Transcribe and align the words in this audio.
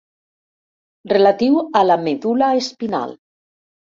Relatiu 1.11 1.59
a 1.81 1.83
la 1.89 1.97
medul·la 2.05 2.47
espinal. 2.63 3.17